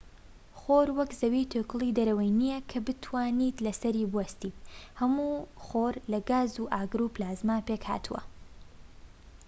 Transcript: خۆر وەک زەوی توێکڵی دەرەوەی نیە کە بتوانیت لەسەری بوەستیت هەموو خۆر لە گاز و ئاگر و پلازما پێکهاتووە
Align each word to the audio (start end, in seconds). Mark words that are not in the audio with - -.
خۆر 0.59 0.87
وەک 0.97 1.11
زەوی 1.21 1.49
توێکڵی 1.51 1.95
دەرەوەی 1.97 2.35
نیە 2.41 2.57
کە 2.69 2.79
بتوانیت 2.87 3.57
لەسەری 3.65 4.09
بوەستیت 4.11 4.55
هەموو 4.99 5.33
خۆر 5.65 5.93
لە 6.11 6.19
گاز 6.29 6.51
و 6.57 6.71
ئاگر 6.75 7.01
و 7.03 7.13
پلازما 7.15 7.57
پێکهاتووە 7.67 8.21